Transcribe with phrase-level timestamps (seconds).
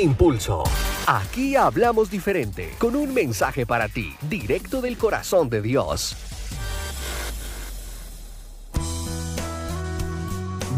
[0.00, 0.62] Impulso.
[1.08, 6.16] Aquí hablamos diferente, con un mensaje para ti, directo del corazón de Dios.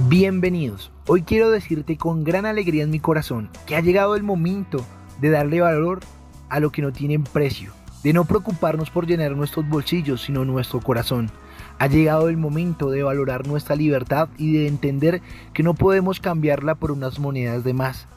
[0.09, 0.91] Bienvenidos.
[1.07, 4.87] Hoy quiero decirte con gran alegría en mi corazón que ha llegado el momento
[5.21, 6.01] de darle valor
[6.49, 10.81] a lo que no tiene precio, de no preocuparnos por llenar nuestros bolsillos, sino nuestro
[10.81, 11.31] corazón.
[11.79, 15.21] Ha llegado el momento de valorar nuestra libertad y de entender
[15.53, 18.09] que no podemos cambiarla por unas monedas de más.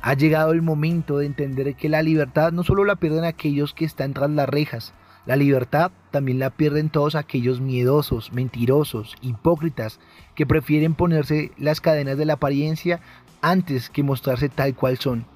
[0.00, 3.84] Ha llegado el momento de entender que la libertad no solo la pierden aquellos que
[3.84, 4.94] están tras las rejas,
[5.26, 10.00] la libertad también la pierden todos aquellos miedosos, mentirosos, hipócritas,
[10.34, 13.00] que prefieren ponerse las cadenas de la apariencia
[13.42, 15.26] antes que mostrarse tal cual son.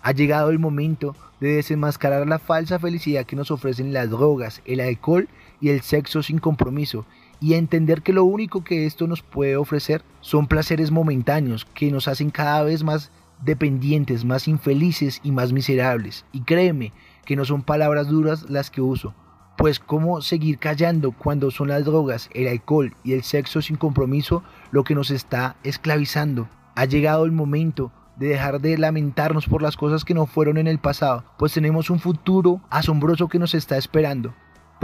[0.00, 4.80] Ha llegado el momento de desenmascarar la falsa felicidad que nos ofrecen las drogas, el
[4.80, 5.28] alcohol
[5.60, 7.04] y el sexo sin compromiso,
[7.40, 12.08] y entender que lo único que esto nos puede ofrecer son placeres momentáneos que nos
[12.08, 13.10] hacen cada vez más
[13.42, 16.24] dependientes, más infelices y más miserables.
[16.32, 16.92] Y créeme
[17.24, 19.14] que no son palabras duras las que uso,
[19.56, 24.42] pues cómo seguir callando cuando son las drogas, el alcohol y el sexo sin compromiso
[24.70, 26.48] lo que nos está esclavizando.
[26.74, 30.66] Ha llegado el momento de dejar de lamentarnos por las cosas que no fueron en
[30.66, 34.34] el pasado, pues tenemos un futuro asombroso que nos está esperando.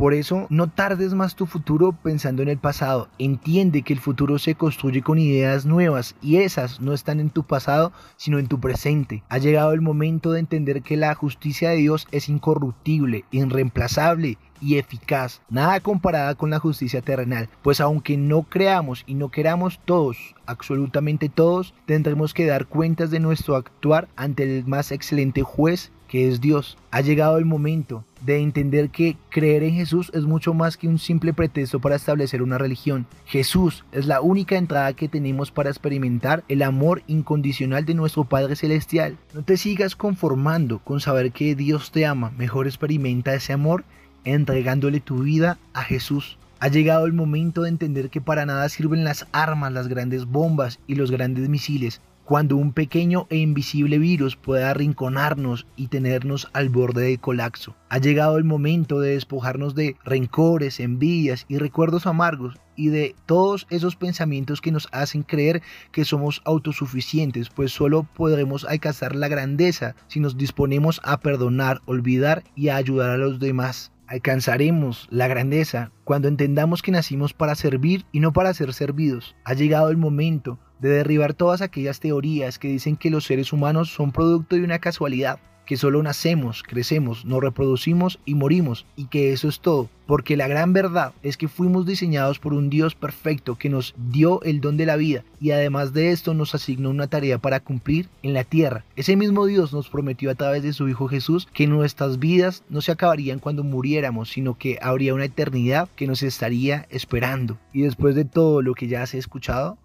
[0.01, 3.11] Por eso, no tardes más tu futuro pensando en el pasado.
[3.19, 7.43] Entiende que el futuro se construye con ideas nuevas y esas no están en tu
[7.43, 9.23] pasado, sino en tu presente.
[9.29, 14.79] Ha llegado el momento de entender que la justicia de Dios es incorruptible, irreemplazable y
[14.79, 20.17] eficaz, nada comparada con la justicia terrenal, pues aunque no creamos y no queramos todos,
[20.47, 26.29] absolutamente todos, tendremos que dar cuentas de nuestro actuar ante el más excelente juez que
[26.29, 26.77] es Dios.
[26.91, 30.99] Ha llegado el momento de entender que creer en Jesús es mucho más que un
[30.99, 33.07] simple pretexto para establecer una religión.
[33.27, 38.57] Jesús es la única entrada que tenemos para experimentar el amor incondicional de nuestro Padre
[38.57, 39.19] Celestial.
[39.35, 43.85] No te sigas conformando con saber que Dios te ama, mejor experimenta ese amor
[44.25, 46.39] entregándole tu vida a Jesús.
[46.59, 50.79] Ha llegado el momento de entender que para nada sirven las armas, las grandes bombas
[50.87, 56.69] y los grandes misiles, cuando un pequeño e invisible virus puede arrinconarnos y tenernos al
[56.69, 57.75] borde del colapso.
[57.89, 63.67] Ha llegado el momento de despojarnos de rencores, envidias y recuerdos amargos y de todos
[63.69, 65.61] esos pensamientos que nos hacen creer
[65.91, 72.45] que somos autosuficientes, pues solo podremos alcanzar la grandeza si nos disponemos a perdonar, olvidar
[72.55, 73.91] y a ayudar a los demás.
[74.11, 79.37] Alcanzaremos la grandeza cuando entendamos que nacimos para servir y no para ser servidos.
[79.45, 83.95] Ha llegado el momento de derribar todas aquellas teorías que dicen que los seres humanos
[83.95, 85.39] son producto de una casualidad,
[85.71, 90.49] que solo nacemos, crecemos, nos reproducimos y morimos, y que eso es todo, porque la
[90.49, 94.77] gran verdad es que fuimos diseñados por un Dios perfecto que nos dio el don
[94.77, 98.43] de la vida y además de esto nos asignó una tarea para cumplir en la
[98.43, 98.85] tierra.
[98.97, 102.81] Ese mismo Dios nos prometió a través de su Hijo Jesús que nuestras vidas no
[102.81, 107.59] se acabarían cuando muriéramos, sino que habría una eternidad que nos estaría esperando.
[107.73, 109.79] Y después de todo lo que ya has escuchado,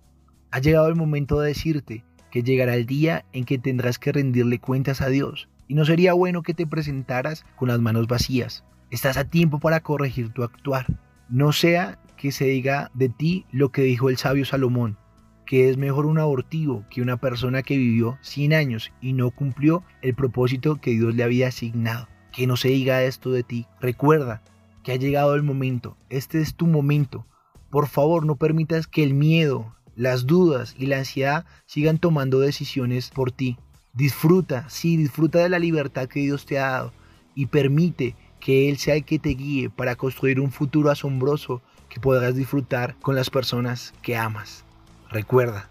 [0.50, 4.57] ha llegado el momento de decirte que llegará el día en que tendrás que rendirle
[4.57, 8.64] cuentas a Dios y no sería bueno que te presentaras con las manos vacías.
[8.92, 10.86] Estás a tiempo para corregir tu actuar.
[11.30, 14.98] No sea que se diga de ti lo que dijo el sabio Salomón,
[15.46, 19.84] que es mejor un abortivo que una persona que vivió 100 años y no cumplió
[20.02, 22.08] el propósito que Dios le había asignado.
[22.31, 23.66] Que no se diga esto de ti.
[23.80, 24.44] Recuerda
[24.84, 25.98] que ha llegado el momento.
[26.09, 27.25] Este es tu momento.
[27.72, 33.09] Por favor, no permitas que el miedo, las dudas y la ansiedad sigan tomando decisiones
[33.09, 33.58] por ti.
[33.95, 36.94] Disfruta, sí, disfruta de la libertad que Dios te ha dado
[37.33, 42.01] y permite que Él sea el que te guíe para construir un futuro asombroso que
[42.01, 44.66] podrás disfrutar con las personas que amas.
[45.09, 45.69] Recuerda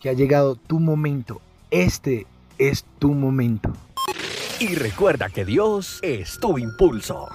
[0.00, 1.40] que ha llegado tu momento.
[1.72, 2.26] Este
[2.58, 3.72] es tu momento.
[4.60, 7.28] Y recuerda que Dios es tu impulso.